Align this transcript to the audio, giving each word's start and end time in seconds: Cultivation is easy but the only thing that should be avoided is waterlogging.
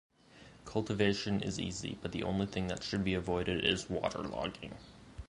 Cultivation 0.65 1.43
is 1.43 1.59
easy 1.59 1.99
but 2.01 2.11
the 2.11 2.23
only 2.23 2.47
thing 2.47 2.65
that 2.69 2.81
should 2.81 3.03
be 3.03 3.13
avoided 3.13 3.63
is 3.63 3.85
waterlogging. 3.85 4.73